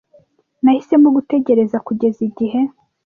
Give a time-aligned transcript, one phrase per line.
[0.63, 2.59] Nahisemo gutegereza kugeza igihe